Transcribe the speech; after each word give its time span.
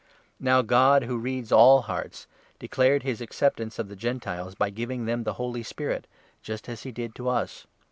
Now 0.39 0.63
God, 0.63 1.03
who 1.03 1.19
reads 1.19 1.51
all 1.51 1.83
hearts, 1.83 2.25
declared 2.57 3.03
his 3.03 3.21
acceptance 3.21 3.77
8 3.77 3.81
of 3.83 3.87
the 3.87 3.95
Gentiles, 3.95 4.55
by 4.55 4.71
giving 4.71 5.05
them 5.05 5.25
the 5.25 5.33
Holy 5.33 5.61
Spirit, 5.61 6.07
just 6.41 6.67
as 6.67 6.81
he 6.81 6.91
did 6.91 7.13
to 7.13 7.29
us. 7.29 7.67